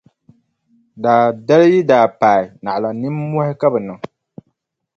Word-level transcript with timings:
Daa 1.03 1.25
dali 1.47 1.67
yi 1.73 1.81
daa 1.89 2.05
paai 2.19 2.43
naɣila 2.63 2.89
nimmɔhi 3.01 3.53
ka 3.59 3.67
bɛ 3.73 3.79
niŋ. 3.87 3.99